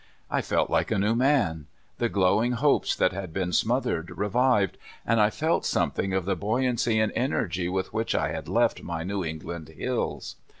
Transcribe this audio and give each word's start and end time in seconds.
I 0.31 0.41
felt 0.41 0.71
like 0.71 0.89
a 0.89 0.97
new 0.97 1.13
man. 1.13 1.67
The 1.99 2.09
glowing 2.09 2.53
hopes 2.53 2.95
that 2.95 3.13
had 3.13 3.31
been 3.31 3.53
smothered 3.53 4.09
revived, 4.09 4.79
and 5.05 5.21
I 5.21 5.29
felt 5.29 5.63
something 5.63 6.11
of 6.11 6.25
the 6.25 6.35
buoyancy 6.35 6.99
and 6.99 7.11
energy 7.15 7.69
with 7.69 7.93
which 7.93 8.15
I 8.15 8.29
had 8.29 8.47
left 8.49 8.81
my 8.81 9.03
New 9.03 9.23
England 9.23 9.67
hills. 9.69 10.37